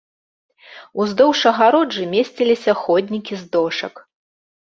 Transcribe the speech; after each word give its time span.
Уздоўж 1.03 1.41
агароджы 1.51 2.03
месціліся 2.15 2.71
ходнікі 2.81 3.33
з 3.43 3.45
дошак. 3.57 3.93